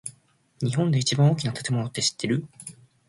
[0.63, 2.47] 日本で一番大きな建物って知ってる？